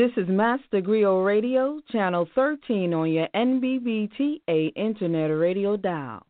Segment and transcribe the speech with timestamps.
[0.00, 6.22] This is Master Griot Radio, Channel 13 on your NBBTA Internet Radio dial.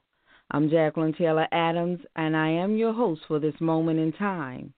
[0.50, 4.74] I'm Jacqueline Taylor Adams, and I am your host for this moment in time.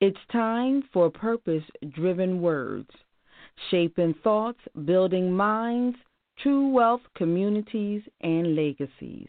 [0.00, 2.90] It's time for purpose driven words,
[3.68, 5.98] shaping thoughts, building minds,
[6.38, 9.26] true wealth, communities, and legacies.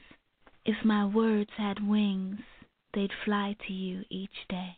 [0.64, 2.38] If my words had wings,
[2.94, 4.78] they'd fly to you each day.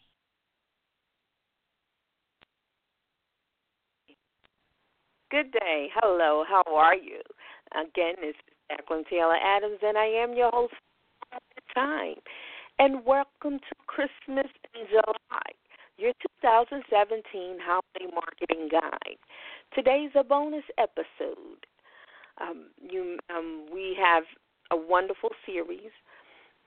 [5.33, 5.89] Good day.
[5.95, 6.43] Hello.
[6.47, 7.19] How are you?
[7.73, 10.75] Again, this is Jacqueline Taylor Adams, and I am your host
[11.31, 12.21] for the time.
[12.77, 15.49] And welcome to Christmas in July,
[15.97, 16.13] your
[16.45, 19.17] 2017 Holiday Marketing Guide.
[19.73, 21.65] Today's a bonus episode.
[22.39, 24.25] Um, you, um, we have
[24.69, 25.89] a wonderful series,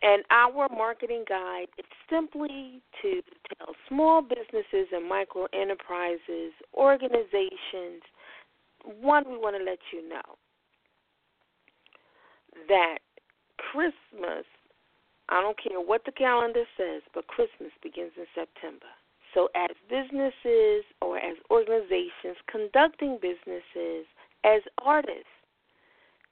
[0.03, 8.03] and our marketing guide is simply to tell small businesses and micro enterprises, organizations,
[9.01, 10.39] one, we want to let you know
[12.69, 12.99] that
[13.59, 14.45] Christmas,
[15.29, 18.87] I don't care what the calendar says, but Christmas begins in September.
[19.35, 24.07] So, as businesses or as organizations conducting businesses,
[24.45, 25.25] as artists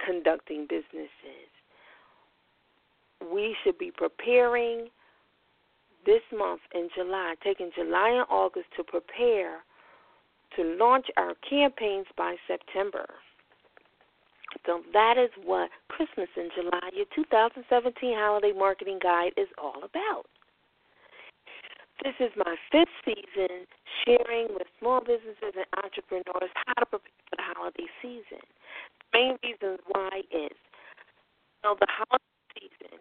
[0.04, 1.50] conducting businesses,
[3.32, 4.88] we should be preparing
[6.06, 9.65] this month in July, taking July and August to prepare
[10.56, 13.06] to launch our campaigns by September.
[14.66, 20.26] So that is what Christmas in July, your 2017 holiday marketing guide is all about.
[22.03, 23.66] This is my fifth season
[24.04, 28.42] sharing with small businesses and entrepreneurs how to prepare for the holiday season.
[29.12, 32.98] The main reason why is you know, the holiday season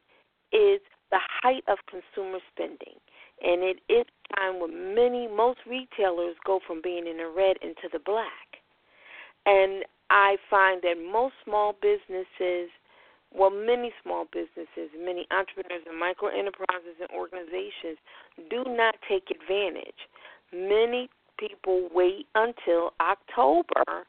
[0.53, 0.81] is
[1.11, 2.97] the height of consumer spending
[3.43, 7.57] and it is a time when many most retailers go from being in the red
[7.61, 8.63] into the black.
[9.45, 12.69] And I find that most small businesses,
[13.35, 17.97] well, many small businesses, many entrepreneurs and micro enterprises and organizations
[18.49, 20.07] do not take advantage.
[20.53, 24.07] Many people wait until October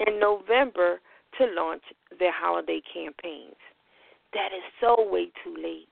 [0.00, 1.00] and November
[1.38, 1.82] to launch
[2.18, 3.54] their holiday campaigns.
[4.32, 5.91] That is so way too late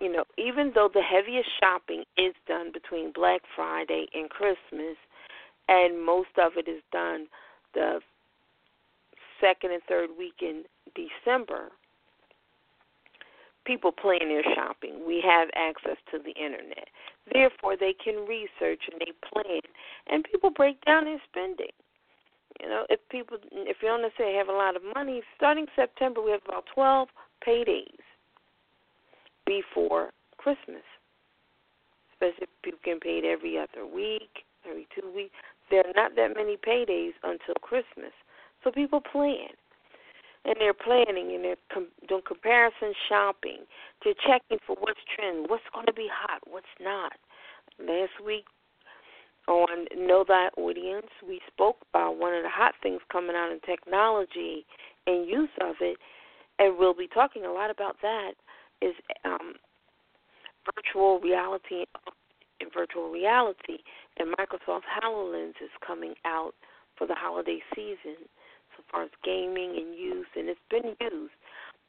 [0.00, 4.96] you know, even though the heaviest shopping is done between Black Friday and Christmas,
[5.68, 7.26] and most of it is done
[7.74, 8.00] the
[9.40, 10.64] second and third week in
[10.94, 11.70] December,
[13.64, 15.02] people plan their shopping.
[15.06, 16.88] We have access to the internet.
[17.32, 19.60] Therefore, they can research and they plan,
[20.08, 21.72] and people break down their spending.
[22.60, 26.22] You know, if people, if you to say have a lot of money, starting September,
[26.22, 27.08] we have about 12
[27.46, 28.06] paydays
[29.46, 30.84] before Christmas.
[32.12, 35.34] Especially if people get paid every other week, every two weeks.
[35.70, 38.12] There are not that many paydays until Christmas.
[38.64, 39.54] So people plan.
[40.44, 43.66] And they're planning and they're com- doing comparison shopping.
[44.04, 47.12] They're checking for what's trend, what's going to be hot, what's not.
[47.80, 48.44] Last week
[49.48, 53.60] on Know Thy Audience, we spoke about one of the hot things coming out in
[53.60, 54.64] technology
[55.06, 55.98] and use of it,
[56.58, 58.32] and we'll be talking a lot about that
[58.82, 58.94] is
[59.24, 59.54] um,
[60.76, 61.84] virtual reality
[62.60, 63.78] and virtual reality,
[64.18, 66.52] and Microsoft HoloLens is coming out
[66.96, 68.16] for the holiday season
[68.76, 71.32] so far as gaming and use, and it's been used.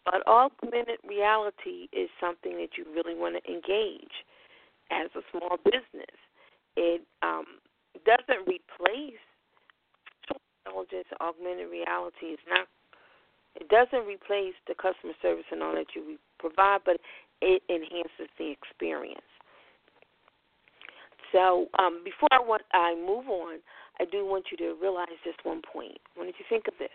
[0.05, 4.23] But augmented reality is something that you really want to engage
[4.91, 6.15] as a small business.
[6.75, 7.45] It um,
[8.05, 9.19] doesn't replace
[10.65, 11.07] intelligence.
[11.19, 12.67] Augmented reality is not
[13.59, 16.97] It doesn't replace the customer service and all that you provide, but
[17.41, 19.21] it enhances the experience.
[21.31, 23.59] So um, before I, want, I move on,
[23.99, 25.97] I do want you to realize just one point.
[26.15, 26.89] When you think of this,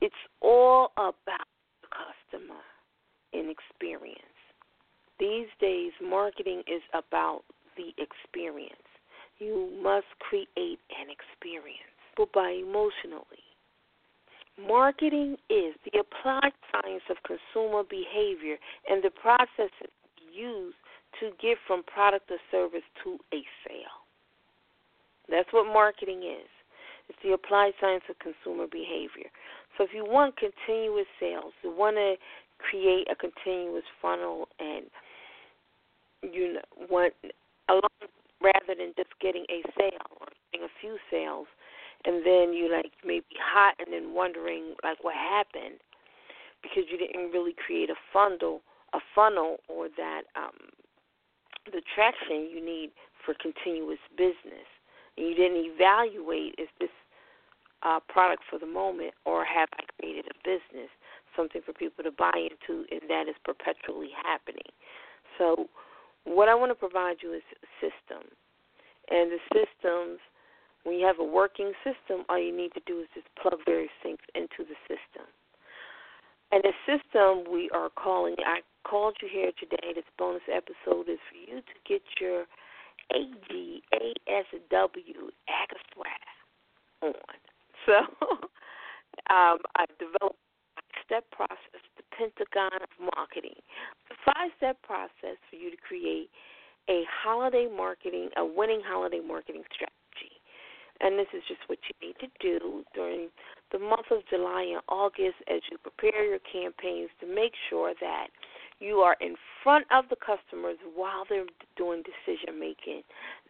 [0.00, 1.48] it's all about
[1.82, 2.60] the customer
[3.32, 4.18] and experience.
[5.18, 7.42] These days, marketing is about
[7.76, 8.74] the experience.
[9.38, 13.49] You must create an experience, but by emotionally.
[14.58, 18.56] Marketing is the applied science of consumer behavior
[18.88, 19.92] and the processes
[20.32, 20.76] used
[21.18, 24.00] to get from product or service to a sale.
[25.28, 26.48] That's what marketing is.
[27.08, 29.30] It's the applied science of consumer behavior.
[29.76, 32.14] So if you want continuous sales, you want to
[32.58, 34.86] create a continuous funnel and
[36.22, 36.58] you
[36.90, 37.14] want
[37.68, 38.10] along
[38.42, 41.46] rather than just getting a sale or getting a few sales
[42.04, 45.80] and then you like maybe hot and then wondering like what happened
[46.62, 48.60] because you didn't really create a funnel
[48.92, 50.70] a funnel or that um
[51.66, 52.90] the traction you need
[53.24, 54.66] for continuous business.
[55.16, 56.90] And you didn't evaluate is this
[57.82, 60.90] uh, product for the moment or have I created a business
[61.36, 64.68] something for people to buy into and that is perpetually happening.
[65.38, 65.66] So
[66.24, 68.28] what I want to provide you is a system.
[69.10, 70.18] And the systems
[70.84, 73.92] when you have a working system, all you need to do is just plug various
[74.02, 75.26] things into the system.
[76.52, 81.18] And the system we are calling, I called you here today, this bonus episode is
[81.30, 82.44] for you to get your
[83.14, 84.10] AGASW
[85.48, 86.22] AGASWAG
[87.02, 87.14] on.
[87.86, 87.92] So
[89.30, 90.38] um, I developed
[90.76, 93.56] a step process, the Pentagon of Marketing.
[94.08, 96.30] The five step process for you to create
[96.88, 99.99] a holiday marketing, a winning holiday marketing strategy.
[101.00, 103.28] And this is just what you need to do during
[103.72, 108.28] the month of July and August as you prepare your campaigns to make sure that
[108.80, 111.44] you are in front of the customers while they're
[111.76, 113.02] doing decision making,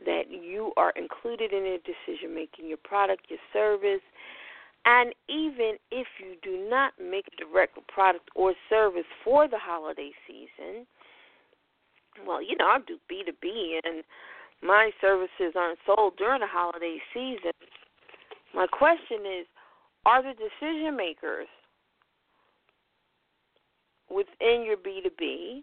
[0.05, 4.03] that you are included in their decision making, your product, your service.
[4.85, 10.11] And even if you do not make a direct product or service for the holiday
[10.27, 10.87] season,
[12.27, 14.03] well, you know, I do B2B and
[14.63, 17.53] my services aren't sold during the holiday season.
[18.55, 19.47] My question is
[20.07, 21.49] are the decision makers
[24.09, 25.63] within your B2B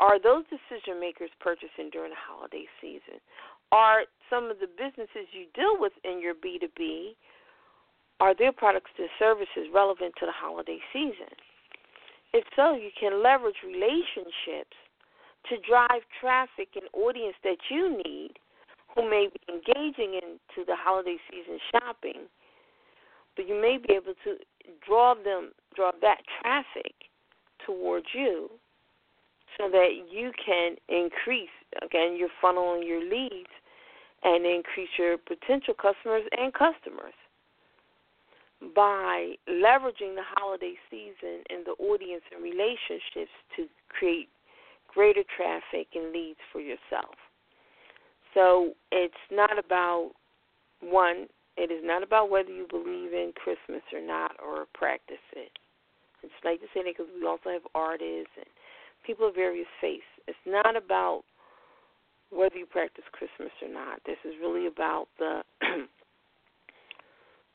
[0.00, 3.22] are those decision makers purchasing during the holiday season?
[3.70, 7.14] Are some of the businesses you deal with in your B2B
[8.18, 11.30] are their products and services relevant to the holiday season?
[12.32, 14.74] If so, you can leverage relationships
[15.48, 18.32] to drive traffic and audience that you need
[18.94, 22.28] who may be engaging into the holiday season shopping,
[23.36, 24.36] but you may be able to
[24.86, 26.92] draw them draw that traffic
[27.64, 28.50] towards you
[29.58, 31.52] so that you can increase
[31.82, 33.50] again your funnel and your leads
[34.22, 37.14] and increase your potential customers and customers
[38.74, 44.28] by leveraging the holiday season and the audience and relationships to create
[44.94, 47.14] greater traffic and leads for yourself.
[48.34, 50.12] So it's not about
[50.80, 55.52] one, it is not about whether you believe in Christmas or not or practice it.
[56.22, 58.46] It's like to say that because we also have artists and
[59.04, 60.06] people of various faiths.
[60.28, 61.24] It's not about
[62.30, 64.00] whether you practice Christmas or not.
[64.06, 65.42] This is really about the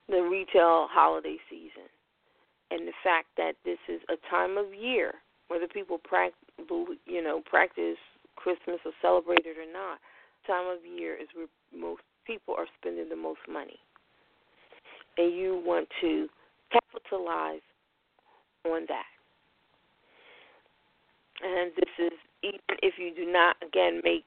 [0.09, 1.89] the retail holiday season
[2.71, 5.13] and the fact that this is a time of year
[5.47, 6.46] whether people practice,
[7.05, 7.97] you know, practice
[8.35, 9.99] Christmas or celebrate it or not,
[10.45, 13.79] time of year is where most people are spending the most money,
[15.17, 16.27] and you want to
[16.71, 17.61] capitalize
[18.65, 19.03] on that.
[21.43, 24.25] And this is even if you do not again make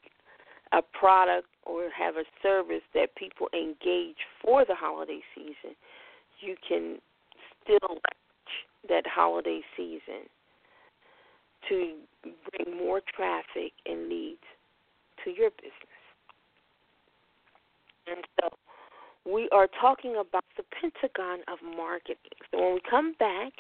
[0.73, 5.75] a product or have a service that people engage for the holiday season,
[6.41, 6.99] you can
[7.63, 7.99] still
[8.89, 10.29] that holiday season
[11.69, 14.43] to bring more traffic and leads
[15.25, 16.01] to your business.
[18.07, 18.49] And so
[19.31, 22.17] we are talking about the Pentagon of marketing.
[22.51, 23.53] So when we come back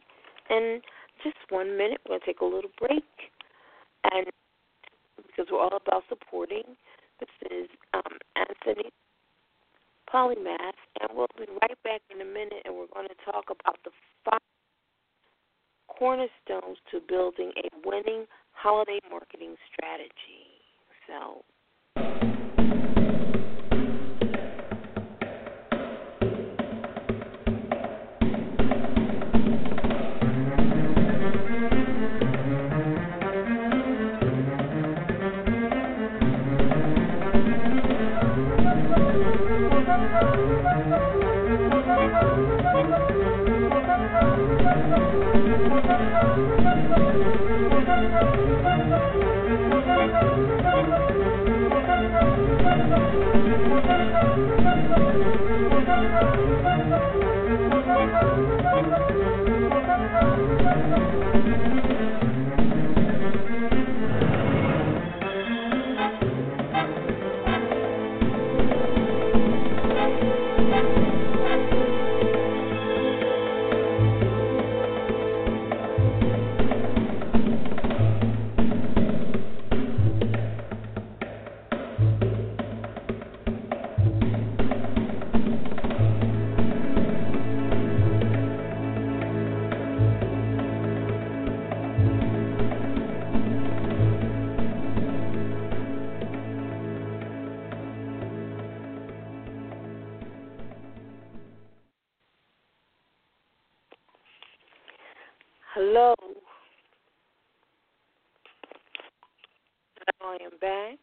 [0.49, 0.81] in
[1.23, 3.05] just one minute, we're going to take a little break.
[4.11, 4.27] And
[5.17, 6.65] because we're all about supporting,
[7.21, 8.91] this is um, Anthony
[10.13, 13.79] Polymath, and we'll be right back in a minute, and we're going to talk about
[13.85, 13.91] the
[14.25, 14.41] five
[15.99, 20.47] cornerstones to building a winning holiday marketing strategy.
[21.07, 21.45] So,
[105.73, 106.17] Hello.
[110.21, 110.99] I am back.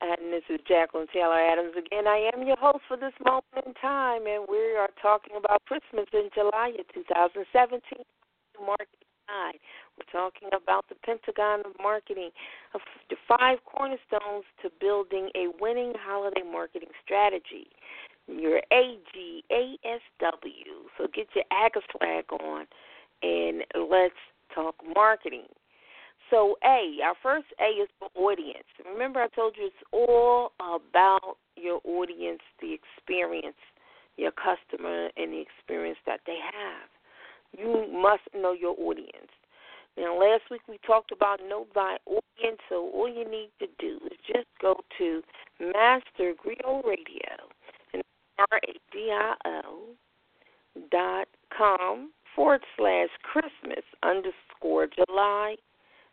[0.00, 2.06] And this is Jacqueline Taylor Adams again.
[2.06, 6.06] I am your host for this moment in time, and we are talking about Christmas
[6.12, 7.82] in July of 2017.
[8.62, 9.58] Marketing Guide.
[9.98, 12.30] We're talking about the Pentagon of Marketing,
[13.10, 17.66] the five cornerstones to building a winning holiday marketing strategy.
[18.28, 19.42] Your AGASW.
[20.96, 22.66] So get your AGA flag on,
[23.22, 24.14] and let's
[24.54, 25.46] talk marketing.
[26.30, 28.66] So, A, our first A is for audience.
[28.84, 33.56] Remember, I told you it's all about your audience, the experience,
[34.18, 36.88] your customer, and the experience that they have.
[37.56, 39.32] You must know your audience.
[39.96, 43.98] Now, last week we talked about know thy audience, so all you need to do
[44.06, 45.22] is just go to
[45.58, 47.48] Master Griot Radio,
[48.38, 49.80] R A D I O
[50.90, 55.56] dot com forward slash Christmas underscore July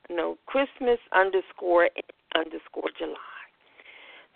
[0.09, 1.89] no Christmas underscore
[2.35, 3.15] underscore July.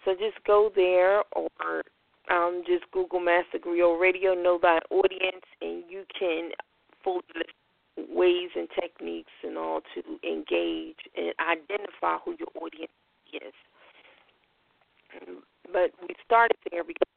[0.05, 1.84] So just go there or
[2.31, 6.51] um, just Google Master Griot Radio, know thy audience, and you can
[7.03, 7.22] fully
[7.98, 12.91] ways and techniques and all to engage and identify who your audience
[13.34, 13.53] is.
[15.72, 17.09] But we started there because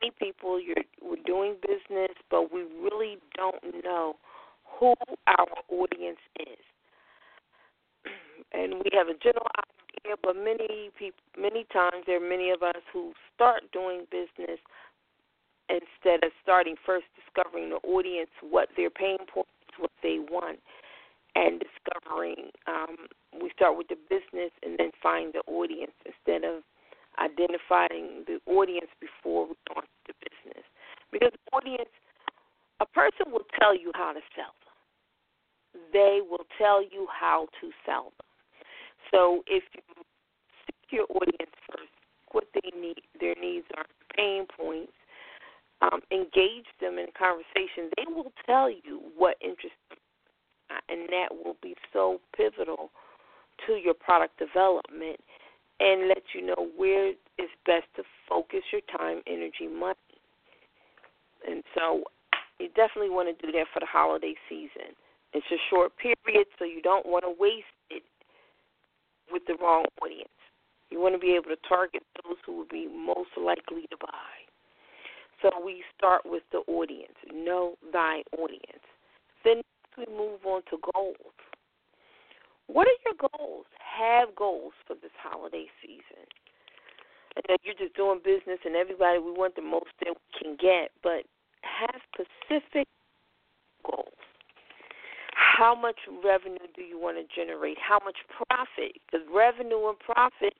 [0.00, 4.14] many people you're we're doing business, but we really don't know
[4.78, 4.94] who
[5.26, 6.64] our audience is
[8.52, 12.62] and we have a general idea, but many people, many times there are many of
[12.62, 14.58] us who start doing business
[15.68, 20.58] instead of starting first discovering the audience, what their pain points, what they want,
[21.36, 22.50] and discovering.
[22.66, 22.96] Um,
[23.40, 26.62] we start with the business and then find the audience instead of
[27.20, 30.64] identifying the audience before we launch the business.
[31.12, 31.90] Because the audience,
[32.80, 35.82] a person will tell you how to sell them.
[35.92, 38.26] They will tell you how to sell them.
[39.10, 39.82] So if you
[40.66, 41.92] seek your audience first,
[42.32, 43.84] what they need, their needs are,
[44.16, 44.92] pain points,
[45.82, 49.98] um, engage them in conversation, they will tell you what interests them,
[50.70, 52.90] uh, and that will be so pivotal
[53.66, 55.18] to your product development
[55.80, 57.08] and let you know where
[57.38, 59.96] it's best to focus your time, energy, money.
[61.48, 62.04] And so
[62.58, 64.94] you definitely want to do that for the holiday season.
[65.32, 68.02] It's a short period, so you don't want to waste it
[69.32, 70.28] with the wrong audience.
[70.90, 74.30] You want to be able to target those who will be most likely to buy.
[75.40, 77.14] So we start with the audience.
[77.32, 78.84] Know thy audience.
[79.44, 79.62] Then
[79.96, 81.16] we move on to goals.
[82.72, 83.66] What are your goals?
[83.82, 86.24] Have goals for this holiday season.
[87.36, 90.56] And that you're just doing business and everybody we want the most that we can
[90.58, 91.22] get, but
[91.62, 92.88] have specific
[93.84, 94.20] goals
[95.60, 97.76] how much revenue do you want to generate?
[97.76, 98.96] How much profit?
[99.04, 100.54] Because revenue and profit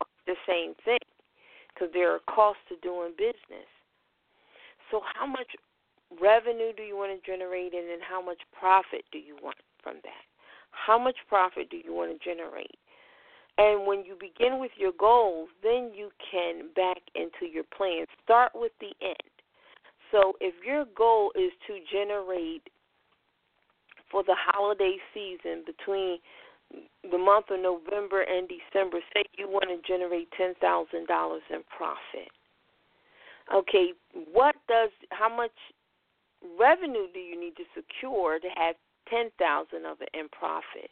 [0.00, 1.04] are the same thing
[1.72, 3.68] because there are costs to doing business.
[4.90, 5.52] So, how much
[6.22, 10.00] revenue do you want to generate and then how much profit do you want from
[10.04, 10.24] that?
[10.76, 12.78] How much profit do you want to generate?
[13.58, 18.04] And when you begin with your goals, then you can back into your plan.
[18.22, 19.32] Start with the end.
[20.12, 22.62] So if your goal is to generate
[24.10, 26.18] for the holiday season between
[27.10, 30.54] the month of November and December, say you want to generate $10,000
[31.50, 32.30] in profit.
[33.54, 33.92] Okay,
[34.32, 35.52] what does how much
[36.58, 38.74] revenue do you need to secure to have
[39.10, 40.90] 10,000 of it in profit?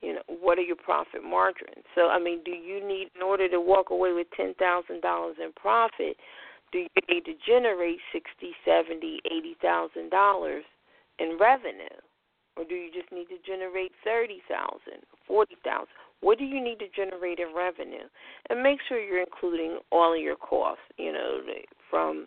[0.00, 1.82] You know, what are your profit margins?
[1.94, 4.54] So, I mean, do you need in order to walk away with $10,000
[4.94, 6.16] in profit,
[6.72, 10.64] do you need to generate sixty, seventy, eighty thousand dollars
[11.18, 11.96] in revenue?
[12.56, 15.88] Or do you just need to generate thirty thousand, forty thousand?
[16.20, 18.04] What do you need to generate in revenue?
[18.50, 21.40] And make sure you're including all of your costs, you know,
[21.88, 22.26] from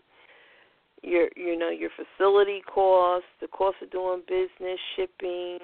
[1.04, 5.60] your you know, your facility costs, the cost of doing business, shipping,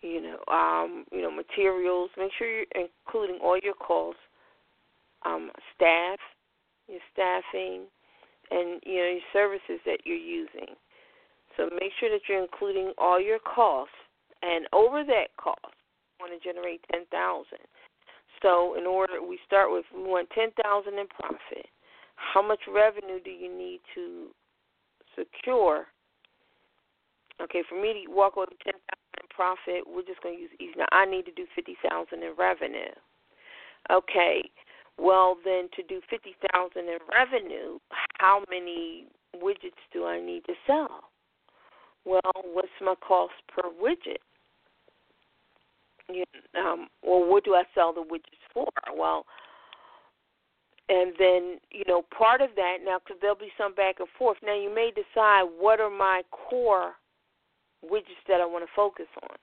[0.00, 2.10] you know, um, you know, materials.
[2.16, 4.20] Make sure you're including all your costs,
[5.24, 6.18] um, staff,
[6.88, 7.86] your staffing,
[8.50, 10.74] and you know your services that you're using.
[11.56, 13.94] So make sure that you're including all your costs,
[14.42, 15.60] and over that cost,
[16.18, 17.62] you want to generate ten thousand.
[18.42, 21.66] So in order, we start with we want ten thousand in profit.
[22.22, 24.28] How much revenue do you need to
[25.18, 25.86] secure?
[27.42, 30.72] Okay, for me to walk over ten thousand profit, we're just going to use easy.
[30.78, 32.94] Now I need to do fifty thousand in revenue.
[33.90, 34.48] Okay,
[34.98, 37.78] well then to do fifty thousand in revenue,
[38.18, 41.10] how many widgets do I need to sell?
[42.04, 44.22] Well, what's my cost per widget?
[46.12, 46.24] You,
[46.58, 48.68] um, or what do I sell the widgets for?
[48.96, 49.24] Well,
[50.88, 54.38] and then you know part of that now because there'll be some back and forth.
[54.42, 56.92] Now you may decide what are my core
[57.84, 59.36] widgets that I want to focus on.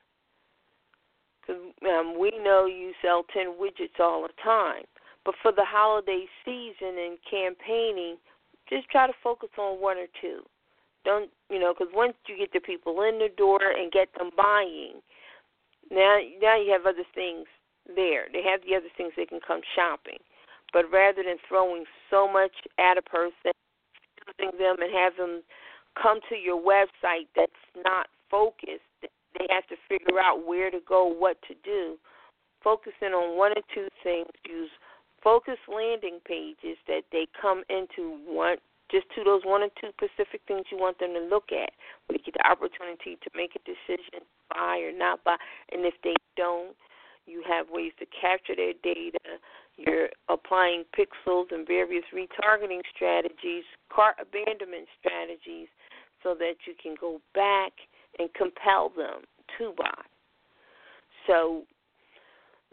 [1.41, 4.83] Because um, we know you sell ten widgets all the time,
[5.25, 8.17] but for the holiday season and campaigning,
[8.69, 10.41] just try to focus on one or two.
[11.05, 11.73] Don't you know?
[11.73, 15.01] Because once you get the people in the door and get them buying,
[15.89, 17.47] now now you have other things
[17.95, 18.25] there.
[18.31, 20.19] They have the other things they can come shopping.
[20.73, 23.51] But rather than throwing so much at a person,
[24.27, 25.41] using them and have them
[26.01, 27.51] come to your website that's
[27.83, 31.97] not focused, they have to figure out where to go, what to do.
[32.63, 34.69] Focusing on one or two things, use
[35.23, 38.57] focused landing pages that they come into one
[38.91, 41.69] just to those one or two specific things you want them to look at.
[42.07, 45.37] Where they get the opportunity to make a decision, buy or not buy.
[45.71, 46.75] And if they don't,
[47.25, 49.37] you have ways to capture their data.
[49.79, 53.63] You're applying pixels and various retargeting strategies,
[53.93, 55.69] cart abandonment strategies,
[56.21, 57.71] so that you can go back
[58.19, 59.21] and compel them
[59.57, 60.01] to buy.
[61.27, 61.63] So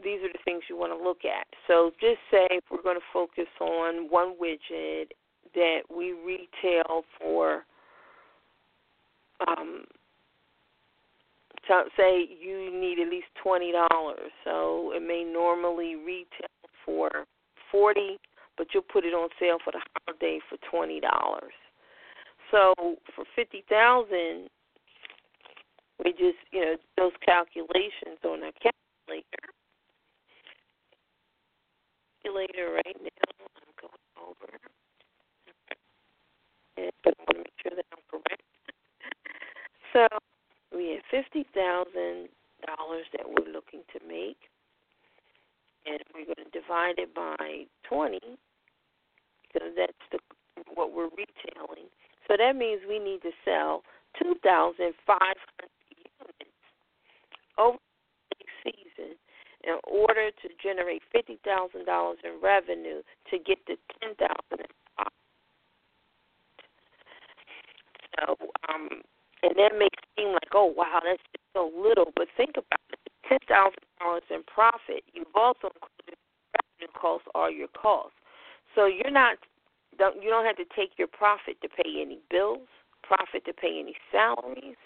[0.03, 1.47] these are the things you want to look at.
[1.69, 5.11] So just say if we're going to focus on one widget
[5.55, 7.64] that we retail for
[9.47, 9.85] um
[11.97, 14.31] say you need at least twenty dollars.
[14.45, 16.49] So it may normally retail
[16.87, 17.11] for
[17.70, 18.18] forty,
[18.57, 21.53] but you'll put it on sale for the holiday for twenty dollars.
[22.51, 22.72] So
[23.14, 24.49] for fifty thousand,
[26.05, 29.44] we just you know those calculations on a calculator.
[32.22, 33.27] Calculator right now.
[33.42, 34.53] I'm going over,
[36.77, 38.42] and I want to make sure that I'm correct.
[39.92, 40.07] So
[40.77, 42.29] we have fifty thousand
[42.66, 44.38] dollars that we're looking to make,
[45.87, 48.38] and we're going to divide it by twenty
[49.46, 50.18] because that's the
[50.75, 51.88] what we're retailing.
[52.27, 53.83] So that means we need to sell
[54.20, 55.70] two thousand five hundred
[56.18, 56.59] units
[57.59, 57.79] over
[58.35, 59.14] the season
[59.64, 64.66] in order to generate fifty thousand dollars in revenue to get to ten thousand.
[68.18, 68.35] So
[68.68, 68.88] um,
[69.42, 72.99] and that may seem like, oh wow, that's just so little, but think about it.
[73.29, 76.19] Ten thousand dollars in profit, you've also included
[76.55, 78.17] revenue costs are your costs.
[78.75, 79.39] So you're not
[79.99, 82.69] don't you don't have to take your profit to pay any bills,
[83.03, 84.77] profit to pay any salaries.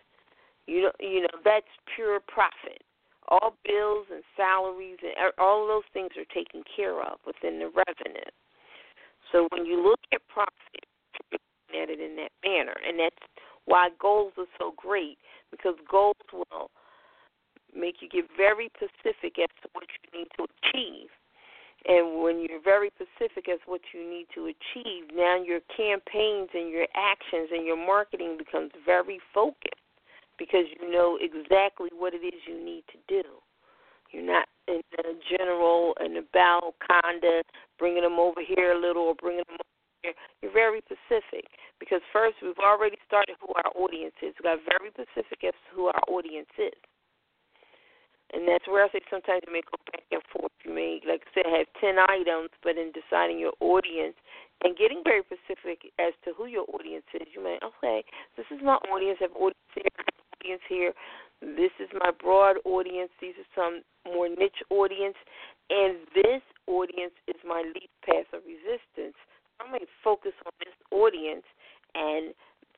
[0.67, 2.83] You know you know that's pure profit.
[3.29, 7.59] All bills and salaries and er, all of those things are taken care of within
[7.59, 8.31] the revenue.
[9.31, 10.83] So when you look at profit,
[11.31, 13.23] you're looking at it in that manner, and that's
[13.67, 15.19] why goals are so great
[15.51, 16.71] because goals will
[17.77, 21.09] make you get very specific as to what you need to achieve.
[21.89, 26.69] And when you're very specific as what you need to achieve, now your campaigns and
[26.69, 29.81] your actions and your marketing becomes very focused
[30.39, 33.23] because you know exactly what it is you need to do.
[34.13, 37.45] You're not in the general and about kind of
[37.79, 40.15] bringing them over here a little or bringing them over here.
[40.43, 41.47] you're very specific
[41.79, 44.35] because first we've already started who our audience is.
[44.37, 46.77] We got very specific as to who our audience is.
[48.33, 50.55] And that's where I say sometimes you may go back and forth.
[50.65, 54.15] You may, like I said, have 10 items, but in deciding your audience
[54.63, 58.05] and getting very specific as to who your audience is, you may, okay,
[58.37, 59.19] this is my audience.
[59.21, 59.91] I have audience here,
[60.39, 60.93] audience here.
[61.41, 63.11] This is my broad audience.
[63.21, 65.17] These are some more niche audience.
[65.71, 69.17] And this audience is my least path of resistance.
[69.59, 71.45] Going to focus on this audience
[71.95, 72.35] and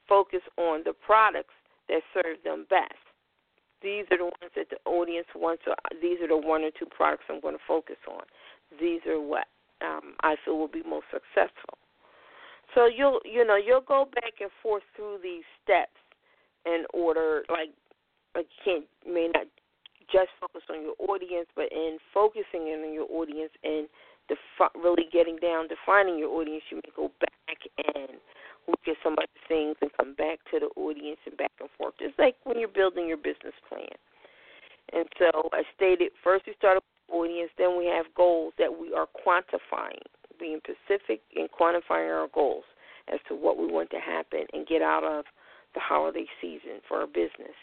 [0.09, 1.55] focus on the products
[1.89, 3.12] that serve them best.
[3.83, 5.63] These are the ones that the audience wants.
[5.65, 8.23] So these are the one or two products I'm going to focus on.
[8.81, 9.47] These are what
[9.83, 11.79] um, I feel will be most successful.
[12.75, 15.99] So you'll you know you'll go back and forth through these steps
[16.65, 17.69] in order like
[18.37, 19.47] you can't may not
[20.11, 23.89] just focus on your audience, but in focusing in on your audience and
[24.29, 27.59] defi- really getting down, defining your audience, you may go back
[27.95, 28.21] and
[28.69, 31.95] look at some other things and come back to the audience and back and forth.
[31.99, 33.95] Just like when you're building your business plan.
[34.93, 38.93] And so I stated first we start with audience, then we have goals that we
[38.93, 40.03] are quantifying,
[40.39, 42.65] being specific and quantifying our goals
[43.13, 45.25] as to what we want to happen and get out of
[45.75, 47.57] the holiday season for our business.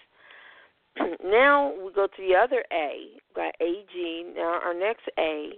[1.24, 4.26] now we go to the other A, got AG.
[4.36, 5.52] Now our next A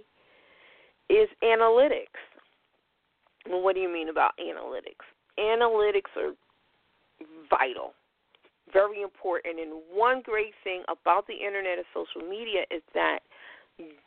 [1.10, 2.20] is analytics.
[3.48, 5.04] Well, what do you mean about analytics?
[5.38, 6.32] Analytics are
[7.50, 7.92] vital,
[8.72, 9.58] very important.
[9.58, 13.20] And one great thing about the internet and social media is that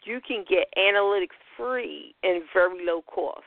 [0.04, 3.44] you can get analytics free and very low cost.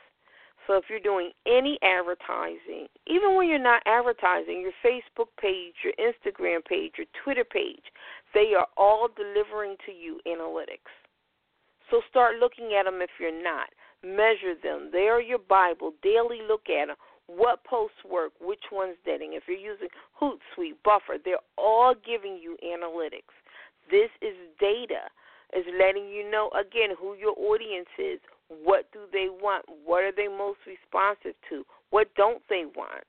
[0.67, 5.95] So if you're doing any advertising, even when you're not advertising, your Facebook page, your
[5.97, 7.85] Instagram page, your Twitter page,
[8.35, 10.93] they are all delivering to you analytics.
[11.91, 13.69] So start looking at them if you're not.
[14.05, 14.91] Measure them.
[14.93, 15.93] They are your Bible.
[16.03, 16.97] Daily look at them.
[17.29, 18.33] What posts work?
[18.41, 19.35] Which ones didn't?
[19.35, 19.89] If you're using
[20.21, 23.37] Hootsuite, Buffer, they're all giving you analytics.
[23.91, 25.13] This is data.
[25.57, 29.65] Is letting you know again who your audience is, what do they want?
[29.85, 31.65] What are they most responsive to?
[31.91, 33.05] What don't they want?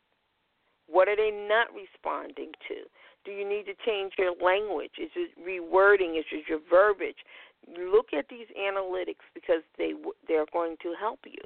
[0.88, 2.88] What are they not responding to?
[3.26, 4.92] Do you need to change your language?
[4.98, 6.18] Is it rewording?
[6.18, 7.20] Is it your verbiage?
[7.68, 9.94] Look at these analytics because they
[10.28, 11.44] they're going to help you.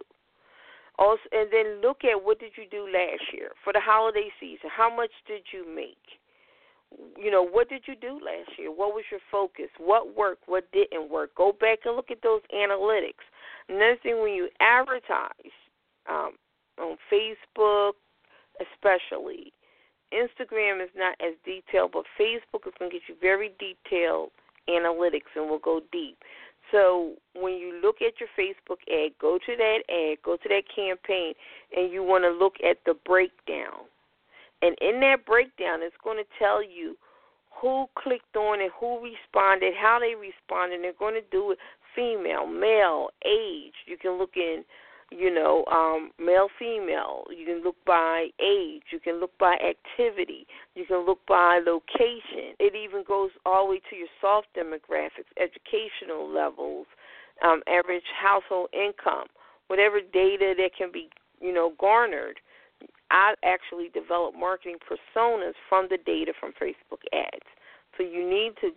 [1.00, 4.70] Also, and then look at what did you do last year for the holiday season?
[4.70, 6.20] How much did you make?
[7.18, 8.70] you know, what did you do last year?
[8.70, 9.70] What was your focus?
[9.78, 10.44] What worked?
[10.48, 11.36] What didn't work?
[11.36, 13.26] Go back and look at those analytics.
[13.70, 15.56] Another thing, when you advertise
[16.10, 16.34] um,
[16.80, 17.94] on Facebook,
[18.60, 19.54] especially,
[20.14, 24.30] Instagram is not as detailed, but Facebook is going to get you very detailed
[24.70, 26.18] analytics and will go deep.
[26.74, 30.64] So when you look at your Facebook ad, go to that ad, go to that
[30.76, 31.34] campaign,
[31.78, 33.88] and you want to look at the breakdown
[34.64, 36.96] and in that breakdown, it's going to tell you
[37.62, 40.82] who clicked on it, who responded, how they responded.
[40.82, 41.58] They're going to do it
[41.94, 43.76] female, male, age.
[43.86, 44.64] You can look in,
[45.12, 47.26] you know, um, male, female.
[47.36, 48.84] You can look by age.
[48.92, 50.48] You can look by activity.
[50.76, 52.56] You can look by location.
[52.60, 56.88] It even goes all the way to your soft demographics, educational levels,
[57.44, 59.28] um, average household income,
[59.68, 61.10] whatever data that can be,
[61.42, 62.40] you know, garnered
[63.14, 67.46] I actually develop marketing personas from the data from Facebook ads.
[67.96, 68.72] So you need to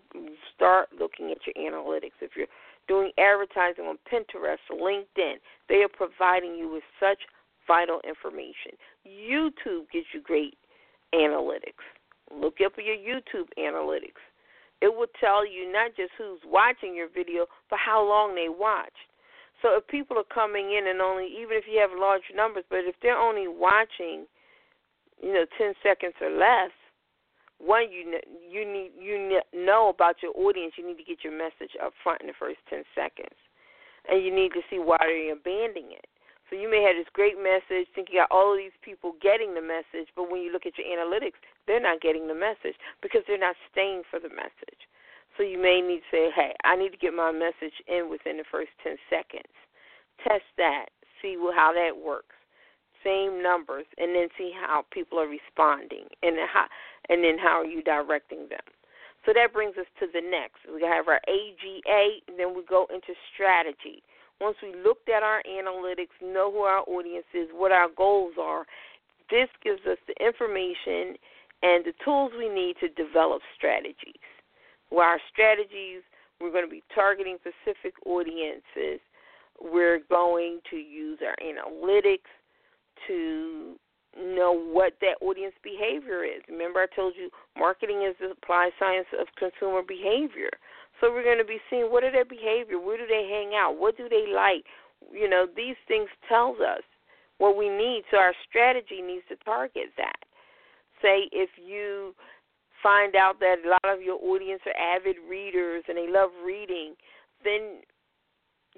[0.55, 2.21] start looking at your analytics.
[2.21, 2.47] If you're
[2.89, 5.37] doing advertising on Pinterest LinkedIn,
[5.69, 7.19] they are providing you with such
[7.67, 8.73] vital information.
[9.07, 10.57] YouTube gives you great
[11.15, 11.83] analytics.
[12.33, 14.23] Look up your YouTube analytics.
[14.83, 18.93] It will tell you not just who's watching your video, but how long they watched.
[19.63, 22.85] So if people are coming in and only, even if you have large numbers, but
[22.85, 24.27] if they're only watching,
[25.23, 26.71] you know, ten seconds or less,
[27.59, 30.75] one you you need you know about your audience.
[30.77, 33.37] You need to get your message up front in the first ten seconds,
[34.09, 36.07] and you need to see why they're abandoning it.
[36.49, 39.55] So you may have this great message, think you got all of these people getting
[39.55, 43.23] the message, but when you look at your analytics, they're not getting the message because
[43.27, 44.87] they're not staying for the message.
[45.37, 48.39] So you may need to say, hey, I need to get my message in within
[48.39, 49.51] the first 10 seconds.
[50.23, 52.36] Test that, see how that works.
[53.07, 56.67] Same numbers, and then see how people are responding, and how,
[57.09, 58.67] and then how are you directing them.
[59.25, 60.67] So that brings us to the next.
[60.67, 64.03] We have our AGA, and then we go into strategy.
[64.41, 68.67] Once we looked at our analytics, know who our audience is, what our goals are,
[69.31, 71.17] this gives us the information
[71.63, 74.21] and the tools we need to develop strategies
[74.91, 76.03] where our strategies,
[76.41, 79.01] we're going to be targeting specific audiences.
[79.61, 82.31] We're going to use our analytics
[83.07, 83.77] to
[84.17, 86.41] know what that audience behavior is.
[86.49, 87.29] Remember, I told you
[87.59, 90.51] marketing is the applied science of consumer behavior.
[91.01, 93.77] So we're going to be seeing what are their behavior, where do they hang out,
[93.79, 94.65] what do they like.
[95.13, 96.83] You know, these things tells us
[97.39, 98.05] what we need.
[98.11, 100.17] So our strategy needs to target that.
[101.03, 102.15] Say if you
[102.83, 106.95] find out that a lot of your audience are avid readers and they love reading,
[107.45, 107.83] then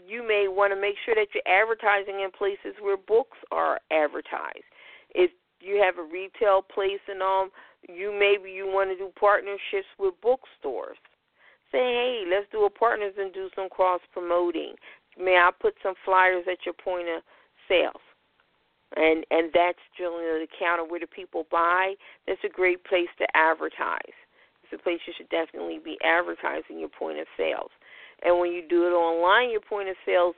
[0.06, 4.68] you may want to make sure that you're advertising in places where books are advertised.
[5.14, 5.30] If
[5.60, 7.50] you have a retail place and um
[7.88, 10.98] you maybe you want to do partnerships with bookstores.
[11.70, 14.74] Say, hey, let's do a partners and do some cross promoting.
[15.18, 17.22] May I put some flyers at your point of
[17.68, 18.00] sales?
[18.96, 21.94] and and that's generally the counter where the people buy.
[22.26, 24.16] That's a great place to advertise.
[24.62, 27.70] It's a place you should definitely be advertising your point of sales.
[28.24, 30.34] And when you do it online, your point of sales,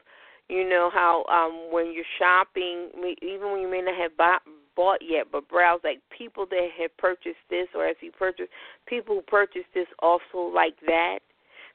[0.48, 2.90] you know how um when you're shopping,
[3.22, 4.42] even when you may not have bought
[4.76, 8.50] bought yet, but browse like people that have purchased this, or as you purchased,
[8.86, 11.20] people who purchased this also like that.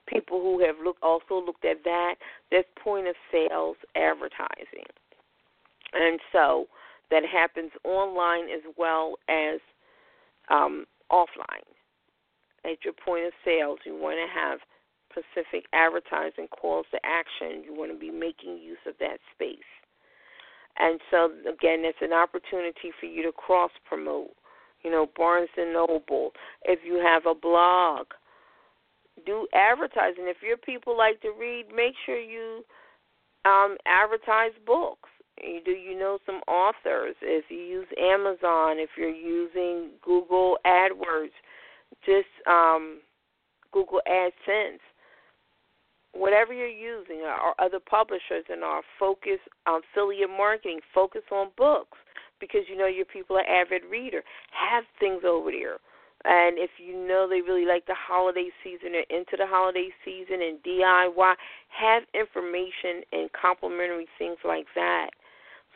[0.07, 2.15] People who have looked also looked at that.
[2.51, 4.85] That's point of sales advertising.
[5.93, 6.67] And so
[7.09, 9.59] that happens online as well as
[10.49, 11.65] um, offline.
[12.63, 14.59] At your point of sales, you want to have
[15.15, 17.63] specific advertising calls to action.
[17.63, 19.57] You want to be making use of that space.
[20.77, 24.31] And so again, it's an opportunity for you to cross promote.
[24.83, 26.31] You know, Barnes and Noble.
[26.63, 28.07] If you have a blog,
[29.25, 30.25] do advertising.
[30.27, 32.63] If your people like to read, make sure you
[33.45, 35.09] um, advertise books.
[35.37, 37.15] Do you know some authors?
[37.21, 41.35] If you use Amazon, if you're using Google AdWords,
[42.05, 42.99] just um,
[43.71, 44.79] Google AdSense,
[46.15, 51.97] whatever you're using, or other publishers and our focus on affiliate marketing, focus on books
[52.39, 54.23] because you know your people are avid reader.
[54.51, 55.77] Have things over there.
[56.27, 60.41] And if you know they really like the holiday season or into the holiday season
[60.41, 61.35] and DIY,
[61.69, 65.11] have information and complimentary things like that.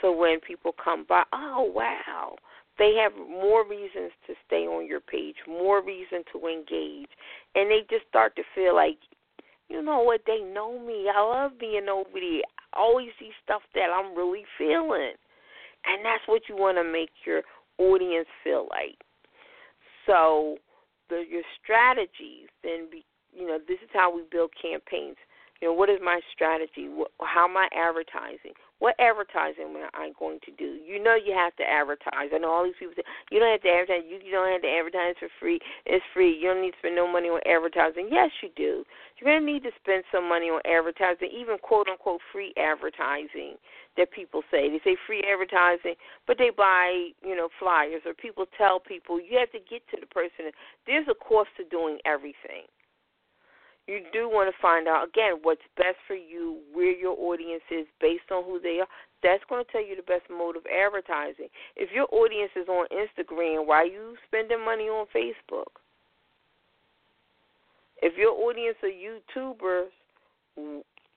[0.02, 2.36] So when people come by, oh wow,
[2.80, 7.10] they have more reasons to stay on your page, more reason to engage,
[7.54, 8.98] and they just start to feel like,
[9.70, 11.08] you know what, they know me.
[11.14, 12.42] I love being over there.
[12.74, 15.14] I always see stuff that I'm really feeling,
[15.86, 17.42] and that's what you want to make your
[17.78, 18.98] audience feel like.
[20.06, 20.58] So
[21.10, 25.18] the your strategies then be you know this is how we build campaigns.
[25.62, 26.90] You know what is my strategy?
[27.22, 28.54] How am I advertising?
[28.80, 30.80] What advertising am I going to do?
[30.80, 32.32] You know you have to advertise.
[32.34, 34.08] I know all these people say you don't have to advertise.
[34.08, 35.60] You, you don't have to advertise for free.
[35.86, 36.32] It's free.
[36.32, 38.08] You don't need to spend no money on advertising.
[38.10, 38.88] Yes, you do.
[39.20, 43.60] You're going to need to spend some money on advertising, even quote unquote free advertising
[43.98, 44.72] that people say.
[44.72, 49.38] They say free advertising, but they buy you know flyers or people tell people you
[49.44, 50.56] have to get to the person.
[50.88, 52.64] There's a cost to doing everything
[53.90, 57.88] you do want to find out again what's best for you, where your audience is
[58.00, 58.88] based on who they are.
[59.24, 61.50] That's going to tell you the best mode of advertising.
[61.76, 65.74] If your audience is on Instagram, why are you spending money on Facebook?
[68.02, 69.90] If your audience are YouTubers,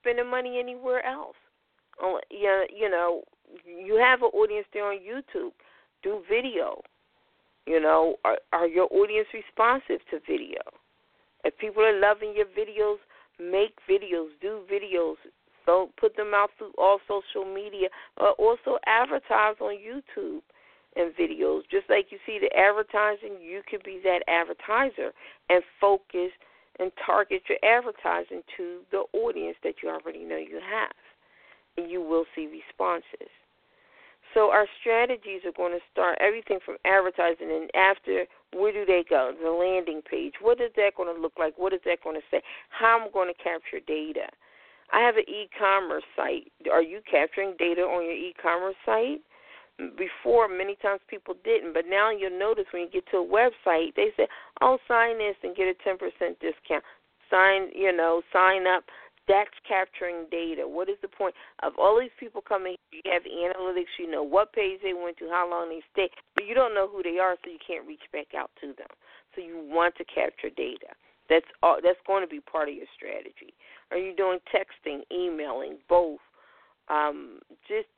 [0.00, 1.36] spending money anywhere else.
[2.00, 3.22] Oh, you know,
[3.66, 5.52] you have an audience there on YouTube.
[6.02, 6.80] Do video.
[7.66, 10.60] You know, are, are your audience responsive to video?
[11.44, 12.98] If people are loving your videos,
[13.40, 15.16] make videos, do videos.
[15.66, 17.88] Don't put them out through all social media.
[18.16, 20.42] Or also advertise on YouTube
[20.96, 21.62] and videos.
[21.70, 25.12] Just like you see the advertising, you could be that advertiser
[25.48, 26.30] and focus
[26.78, 30.92] and target your advertising to the audience that you already know you have.
[31.76, 33.30] And you will see responses.
[34.34, 39.04] So our strategies are going to start everything from advertising and after where do they
[39.08, 39.32] go?
[39.42, 40.34] The landing page.
[40.40, 41.54] What is that going to look like?
[41.56, 42.42] What is that going to say?
[42.70, 44.28] How am I going to capture data?
[44.92, 46.52] I have an e-commerce site.
[46.70, 49.22] Are you capturing data on your e-commerce site?
[49.96, 53.94] Before, many times people didn't, but now you'll notice when you get to a website,
[53.96, 54.28] they say,
[54.60, 56.84] "Oh, sign this and get a ten percent discount."
[57.30, 58.84] Sign, you know, sign up
[59.28, 60.66] that's capturing data.
[60.66, 62.76] What is the point of all these people coming?
[62.90, 63.94] You have analytics.
[63.98, 66.88] You know what page they went to, how long they stayed, but you don't know
[66.88, 68.90] who they are, so you can't reach back out to them.
[69.34, 70.92] So you want to capture data.
[71.30, 73.54] That's all, that's going to be part of your strategy.
[73.90, 76.20] Are you doing texting, emailing, both?
[76.88, 77.88] Um, just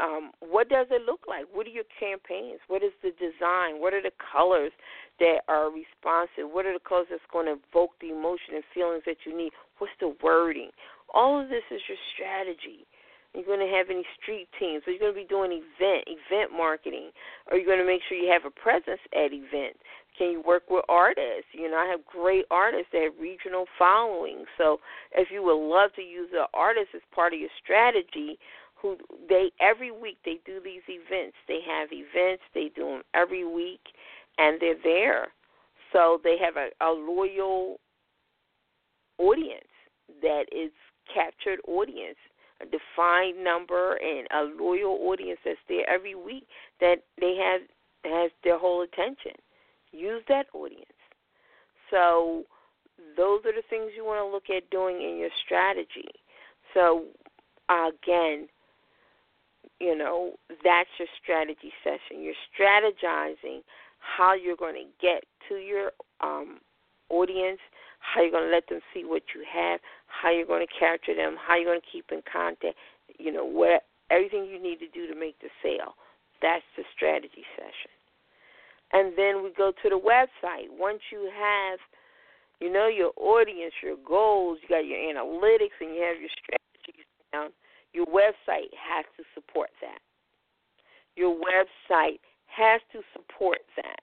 [0.00, 1.44] um, what does it look like?
[1.52, 2.60] What are your campaigns?
[2.68, 3.80] What is the design?
[3.80, 4.72] What are the colors
[5.20, 6.50] that are responsive?
[6.50, 9.52] What are the colors that's going to evoke the emotion and feelings that you need?
[9.78, 10.70] What's the wording?
[11.14, 12.86] All of this is your strategy.
[13.34, 14.82] Are you going to have any street teams?
[14.86, 17.10] Are you going to be doing event event marketing?
[17.50, 19.78] Are you going to make sure you have a presence at events?
[20.16, 21.46] Can you work with artists?
[21.52, 24.44] You know, I have great artists that have regional following.
[24.56, 24.80] So
[25.14, 28.38] if you would love to use an artist as part of your strategy,
[28.80, 28.96] who
[29.28, 31.36] they every week they do these events.
[31.46, 32.42] They have events.
[32.54, 33.80] They do them every week,
[34.38, 35.28] and they're there.
[35.92, 37.80] So they have a, a loyal
[39.18, 39.64] audience
[40.22, 40.70] that is
[41.12, 42.18] captured audience,
[42.60, 46.46] a defined number, and a loyal audience that's there every week
[46.80, 47.62] that they have
[48.04, 49.32] has their whole attention.
[49.90, 50.84] Use that audience.
[51.90, 52.44] So
[53.16, 56.08] those are the things you want to look at doing in your strategy.
[56.74, 57.04] So
[57.68, 58.48] again,
[59.80, 60.32] you know,
[60.64, 62.22] that's your strategy session.
[62.22, 63.60] You're strategizing
[63.98, 66.58] how you're going to get to your um,
[67.10, 67.60] audience,
[68.00, 71.14] how you're going to let them see what you have, how you're going to capture
[71.14, 72.74] them, how you're going to keep in contact,
[73.18, 75.94] you know, what everything you need to do to make the sale.
[76.42, 77.92] That's the strategy session.
[78.92, 80.70] And then we go to the website.
[80.70, 81.78] Once you have,
[82.60, 87.04] you know, your audience, your goals, you got your analytics, and you have your strategies
[87.32, 87.50] down
[87.92, 89.98] your website has to support that.
[91.16, 94.00] Your website has to support that.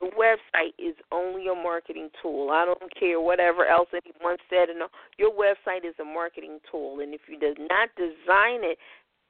[0.00, 2.50] The website is only a marketing tool.
[2.50, 4.68] I don't care whatever else anyone said.
[4.76, 4.86] No,
[5.18, 8.78] your website is a marketing tool, and if you do not design it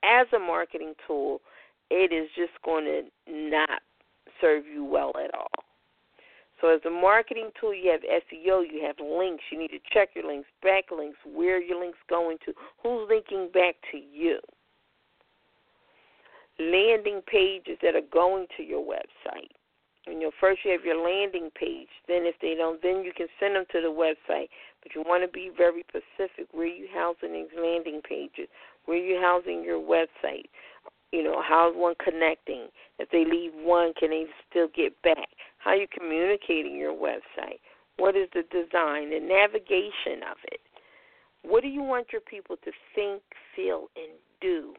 [0.04, 1.40] as a marketing tool,
[1.90, 3.80] it is just going to not
[4.40, 5.57] serve you well at all.
[6.60, 9.44] So, as a marketing tool, you have SEO, you have links.
[9.50, 13.76] You need to check your links, backlinks, where your links going to, who's linking back
[13.92, 14.40] to you.
[16.58, 19.50] Landing pages that are going to your website.
[20.08, 21.88] You know, first you have your landing page.
[22.08, 24.48] Then, if they don't, then you can send them to the website.
[24.82, 26.48] But you want to be very specific.
[26.50, 28.48] Where you housing these landing pages?
[28.86, 30.46] Where you housing your website?
[31.12, 32.68] You know, how's one connecting?
[32.98, 35.28] If they leave one, can they still get back?
[35.68, 37.60] How are you communicating your website?
[37.98, 40.60] What is the design, the navigation of it?
[41.42, 43.20] What do you want your people to think,
[43.54, 44.72] feel, and do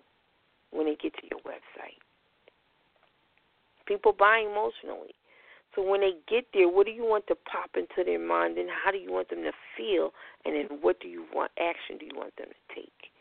[0.72, 2.02] when they get to your website?
[3.86, 5.14] People buy emotionally.
[5.76, 8.68] So when they get there, what do you want to pop into their mind, and
[8.68, 10.10] how do you want them to feel,
[10.44, 13.14] and then what do you want action do you want them to take?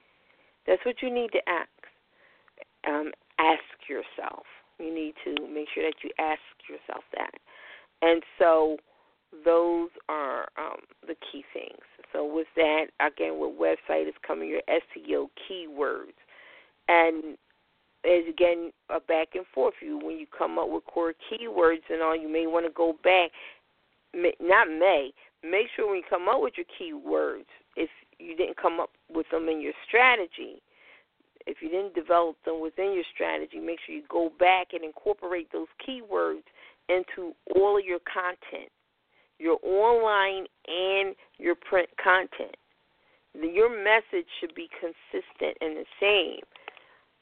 [0.67, 1.69] That's what you need to ask.
[2.89, 4.47] Um, ask yourself.
[4.79, 7.35] You need to make sure that you ask yourself that.
[8.03, 8.77] And so
[9.45, 11.83] those are um, the key things.
[12.13, 16.17] So with that, again, with website is coming your SEO keywords,
[16.89, 17.37] and
[18.05, 19.75] as again a back and forth.
[19.83, 22.95] You when you come up with core keywords and all, you may want to go
[23.05, 23.31] back.
[24.15, 28.81] Not may make sure when you come up with your keywords, if you didn't come
[28.81, 30.63] up with them in your strategy,
[31.47, 35.51] if you didn't develop them within your strategy, make sure you go back and incorporate
[35.53, 36.43] those keywords
[36.89, 38.71] into all of your content,
[39.39, 42.57] your online and your print content.
[43.35, 46.41] Your message should be consistent and the same,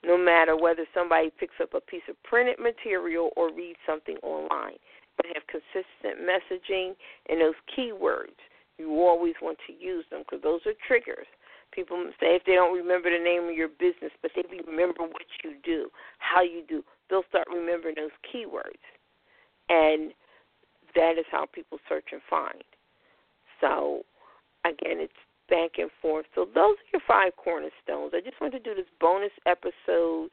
[0.05, 4.79] no matter whether somebody picks up a piece of printed material or reads something online.
[5.17, 6.93] But have consistent messaging
[7.29, 8.37] and those keywords.
[8.79, 11.27] You always want to use them because those are triggers.
[11.73, 15.27] People say if they don't remember the name of your business, but they remember what
[15.43, 18.81] you do, how you do, they'll start remembering those keywords
[19.69, 20.13] and
[20.95, 22.65] that is how people search and find.
[23.61, 24.03] So,
[24.65, 25.13] again, it's
[25.49, 26.27] back and forth.
[26.35, 28.13] So, those are your five cornerstones.
[28.15, 30.31] I just wanted to do this bonus episode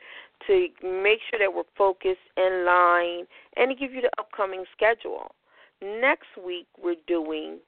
[0.47, 3.25] to make sure that we're focused in line
[3.57, 5.35] and to give you the upcoming schedule.
[5.81, 7.59] Next week, we're doing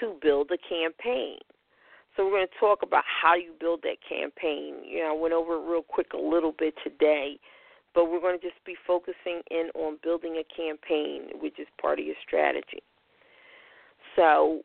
[0.00, 1.38] to build a campaign.
[2.16, 4.76] So we're going to talk about how you build that campaign.
[4.84, 7.38] You know, I went over it real quick a little bit today
[7.96, 11.98] but we're going to just be focusing in on building a campaign, which is part
[11.98, 12.84] of your strategy.
[14.14, 14.60] So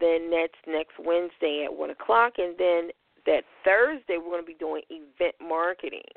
[0.00, 2.88] then that's next Wednesday at 1 o'clock, and then
[3.26, 6.08] that Thursday we're going to be doing event marketing.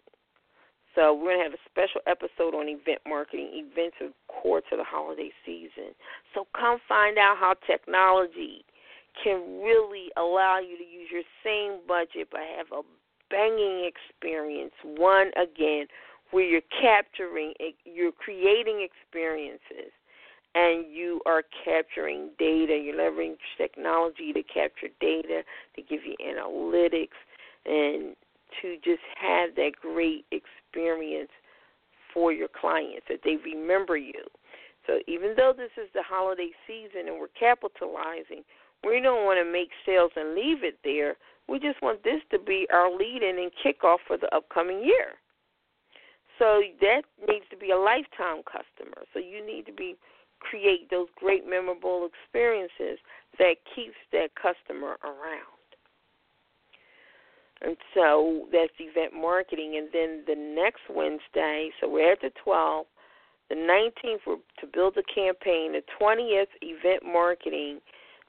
[0.96, 3.52] So we're going to have a special episode on event marketing.
[3.54, 5.92] Events are core to the holiday season.
[6.34, 8.64] So come find out how technology
[9.24, 12.82] can really allow you to use your same budget but have a
[13.30, 14.74] banging experience.
[14.84, 15.86] One again
[16.32, 17.54] where you're capturing,
[17.86, 19.92] you're creating experiences,
[20.56, 22.76] and you are capturing data.
[22.76, 25.44] You're leveraging technology to capture data,
[25.76, 27.18] to give you analytics,
[27.66, 28.16] and
[28.62, 31.30] to just have that great experience
[32.14, 34.24] for your clients, that they remember you.
[34.88, 38.44] So even though this is the holiday season and we're capitalizing,
[38.84, 41.16] we don't want to make sales and leave it there.
[41.48, 45.20] We just want this to be our lead in and kickoff for the upcoming year.
[46.40, 49.06] So that needs to be a lifetime customer.
[49.14, 49.96] So you need to be
[50.40, 52.98] create those great memorable experiences
[53.38, 55.60] that keeps that customer around.
[57.62, 59.76] And so that's event marketing.
[59.78, 62.86] And then the next Wednesday, so we're at the 12th,
[63.50, 67.80] the 19th, we're to build a campaign, the 20th, event marketing.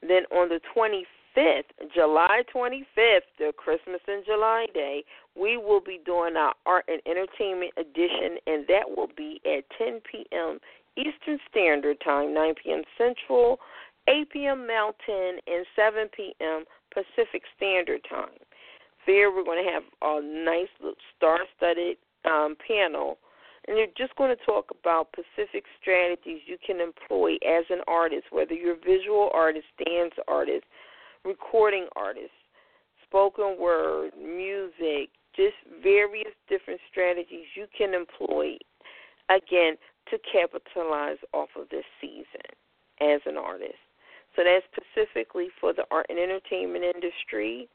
[0.01, 5.03] Then on the 25th, July 25th, the Christmas and July Day,
[5.35, 10.01] we will be doing our art and entertainment edition, and that will be at 10
[10.09, 10.59] p.m.
[10.97, 12.81] Eastern Standard Time, 9 p.m.
[12.97, 13.59] Central,
[14.07, 14.67] 8 p.m.
[14.67, 16.65] Mountain, and 7 p.m.
[16.93, 18.37] Pacific Standard Time.
[19.07, 23.17] There, we're going to have a nice little star-studded um, panel,
[23.67, 28.25] and they're just going to talk about Pacific strategies you can employ as an artist,
[28.31, 30.65] whether you're a visual artist, dance artist,
[31.23, 32.29] recording artists,
[33.07, 38.57] spoken word, music, just various different strategies you can employ,
[39.29, 39.75] again,
[40.09, 42.51] to capitalize off of this season
[42.99, 43.79] as an artist.
[44.35, 47.67] So that's specifically for the art and entertainment industry.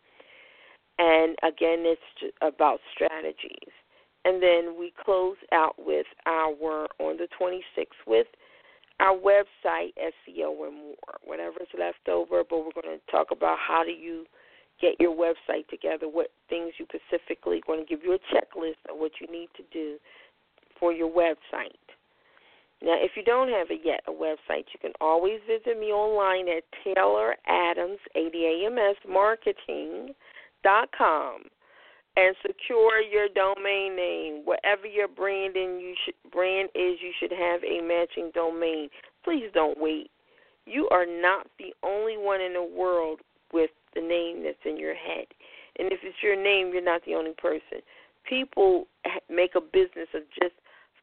[0.98, 3.72] And again, it's about strategies.
[4.24, 8.26] And then we close out with our on the 26th with
[8.98, 12.42] our website, SEO and more, whatever's left over.
[12.48, 14.24] But we're going to talk about how do you
[14.80, 18.98] get your website together, what things you specifically going to give you a checklist of
[18.98, 19.96] what you need to do
[20.78, 21.72] for your website.
[22.82, 26.48] Now, if you don't have it yet, a website, you can always visit me online
[26.48, 30.14] at Taylor Adams, A-D-A-M-S, marketing.com
[32.16, 34.42] and secure your domain name.
[34.44, 38.88] Whatever your branding you should, brand is, you should have a matching domain.
[39.22, 40.10] Please don't wait.
[40.64, 43.20] You are not the only one in the world
[43.52, 45.26] with the name that's in your head.
[45.78, 47.80] And if it's your name, you're not the only person.
[48.28, 48.86] People
[49.30, 50.54] make a business of just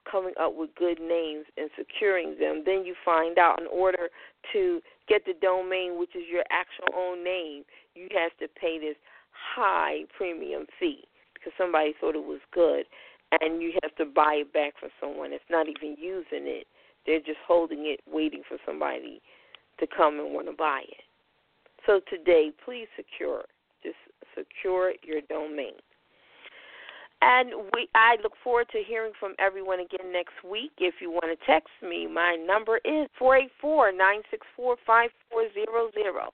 [0.10, 2.64] coming up with good names and securing them.
[2.66, 4.10] Then you find out in order
[4.52, 7.64] to get the domain, which is your actual own name,
[7.96, 8.96] you have to pay this
[9.32, 12.86] high premium fee because somebody thought it was good,
[13.42, 16.68] and you have to buy it back from someone that's not even using it.
[17.06, 19.22] They're just holding it, waiting for somebody
[19.80, 21.04] to come and want to buy it.
[21.86, 23.44] So today, please secure,
[23.84, 23.98] just
[24.38, 25.74] secure your domain.
[27.22, 30.72] And we, I look forward to hearing from everyone again next week.
[30.78, 34.76] If you want to text me, my number is four eight four nine six four
[34.86, 36.32] five four zero zero.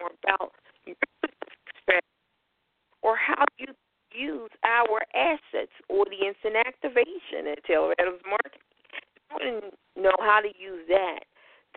[0.00, 0.52] More about
[3.02, 3.66] or how you
[4.14, 8.60] use our assets, audience and activation at Taylor Adams Marketing.
[9.18, 9.64] You want
[9.96, 11.24] to know how to use that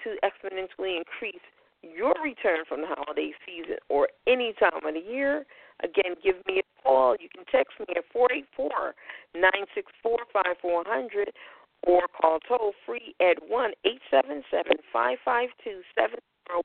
[0.05, 1.43] to exponentially increase
[1.83, 5.45] your return from the holiday season or any time of the year
[5.83, 7.15] Again, give me a call.
[7.19, 8.95] You can text me at four eight four
[9.35, 11.33] nine six four five four hundred
[11.85, 16.61] or call toll free at one eight seven seven five five two seven zero.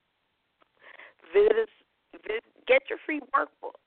[1.35, 1.69] Visit us.
[2.27, 3.79] Visit, get your free workbook.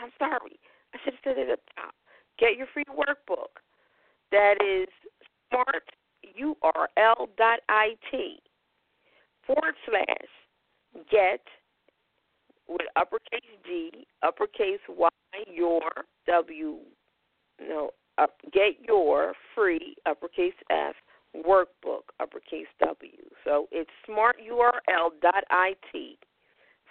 [0.00, 0.58] I'm sorry,
[0.94, 1.94] I should have said it the top.
[2.38, 3.60] Get your free workbook.
[4.30, 4.88] That is
[5.52, 5.94] smarturl.it
[9.46, 11.40] forward slash get
[12.68, 15.08] with uppercase G, uppercase Y,
[15.52, 15.80] your
[16.26, 16.78] W,
[17.60, 20.94] no, up, get your free uppercase F
[21.36, 23.10] workbook, uppercase W.
[23.44, 26.18] So it's smarturl.it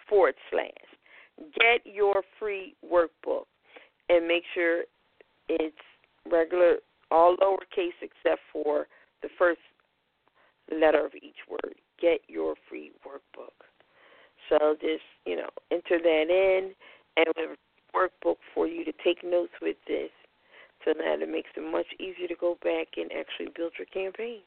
[0.10, 0.70] forward slash.
[1.56, 3.46] Get your free workbook
[4.10, 4.84] and make sure
[5.50, 5.76] it's
[6.30, 6.76] regular,
[7.10, 8.88] all lowercase except for
[9.22, 9.62] the first
[10.72, 11.76] letter of each word.
[12.00, 13.52] Get your free workbook.
[14.50, 16.74] So just, you know, enter that in
[17.18, 17.58] and we have a
[17.98, 20.12] workbook for you to take notes with this
[20.84, 24.40] so that it makes it much easier to go back and actually build your campaign.